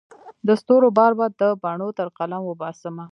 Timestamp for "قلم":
2.17-2.41